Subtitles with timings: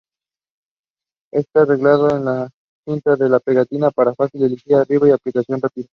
[1.31, 2.49] Están arreglados en la
[2.87, 5.89] cinta de pegatina para fácil elegir-arriba y aplicación rápida.